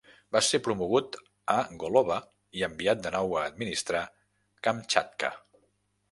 Va 0.35 0.39
ser 0.45 0.59
promogut 0.67 1.17
a 1.55 1.57
Golova 1.83 2.17
i 2.59 2.65
enviat 2.67 3.03
de 3.03 3.11
nou 3.17 3.35
a 3.41 3.43
administrar 3.51 4.01
Kamchatka. 4.69 5.31